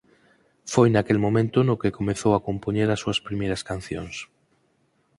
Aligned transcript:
Foi 0.73 0.87
naquel 0.91 1.19
momento 1.25 1.57
no 1.67 1.79
que 1.81 1.95
comezou 1.97 2.31
a 2.35 2.43
compoñer 2.47 2.87
as 2.89 3.01
súas 3.03 3.19
primeiras 3.27 3.61
cancións. 3.69 4.15